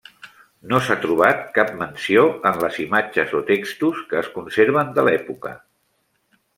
No 0.69 0.79
s'ha 0.85 0.95
trobat 1.03 1.43
cap 1.57 1.69
menció 1.83 2.25
en 2.53 2.59
les 2.65 2.81
imatges 2.87 3.37
o 3.41 3.45
textos 3.53 4.03
que 4.11 4.21
es 4.25 4.35
conserven 4.41 4.95
de 5.01 5.09
l'època. 5.11 5.59